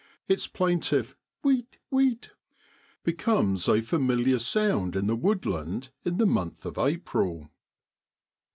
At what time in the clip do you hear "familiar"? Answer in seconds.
3.83-4.39